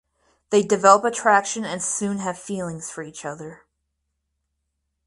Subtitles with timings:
[0.49, 3.65] They develop attraction and soon have feelings for each other.